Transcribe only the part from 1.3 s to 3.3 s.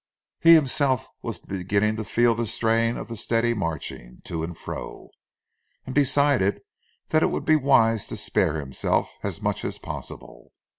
beginning to feel the strain of the